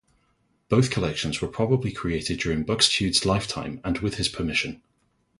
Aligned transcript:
Both 0.67 0.89
collections 0.89 1.41
were 1.43 1.47
probably 1.47 1.91
created 1.91 2.39
during 2.39 2.65
Buxtehude's 2.65 3.23
lifetime 3.23 3.79
and 3.83 3.99
with 3.99 4.15
his 4.15 4.29
permission. 4.29 4.81